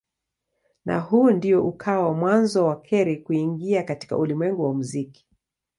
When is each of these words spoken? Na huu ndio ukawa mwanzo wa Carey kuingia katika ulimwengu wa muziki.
Na 0.85 0.99
huu 0.99 1.31
ndio 1.31 1.67
ukawa 1.67 2.13
mwanzo 2.13 2.65
wa 2.65 2.81
Carey 2.81 3.17
kuingia 3.17 3.83
katika 3.83 4.17
ulimwengu 4.17 4.63
wa 4.63 4.73
muziki. 4.73 5.27